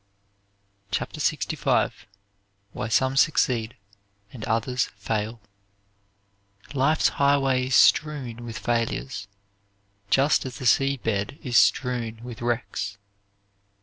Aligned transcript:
CHAPTER 0.89 1.19
LXV 1.19 1.91
WHY 2.71 2.87
SOME 2.87 3.15
SUCCEED 3.15 3.75
AND 4.33 4.43
OTHERS 4.45 4.89
FAIL 4.95 5.39
Life's 6.73 7.09
highway 7.09 7.67
is 7.67 7.75
strewn 7.75 8.43
with 8.43 8.57
failures, 8.57 9.27
just 10.09 10.43
as 10.43 10.57
the 10.57 10.65
sea 10.65 10.97
bed 10.97 11.37
is 11.43 11.55
strewn 11.59 12.19
with 12.23 12.41
wrecks. 12.41 12.97